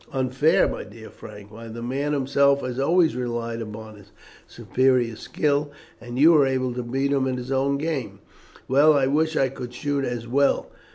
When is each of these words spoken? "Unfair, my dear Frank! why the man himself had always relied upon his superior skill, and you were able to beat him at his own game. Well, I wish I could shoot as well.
"Unfair, 0.11 0.67
my 0.67 0.83
dear 0.83 1.11
Frank! 1.11 1.51
why 1.51 1.67
the 1.67 1.83
man 1.83 2.11
himself 2.13 2.61
had 2.61 2.79
always 2.79 3.15
relied 3.15 3.61
upon 3.61 3.97
his 3.97 4.11
superior 4.47 5.15
skill, 5.15 5.71
and 6.01 6.17
you 6.17 6.31
were 6.31 6.47
able 6.47 6.73
to 6.73 6.81
beat 6.81 7.11
him 7.11 7.27
at 7.27 7.37
his 7.37 7.51
own 7.51 7.77
game. 7.77 8.17
Well, 8.67 8.93
I 8.93 9.05
wish 9.05 9.35
I 9.37 9.49
could 9.49 9.75
shoot 9.75 10.03
as 10.03 10.27
well. 10.27 10.71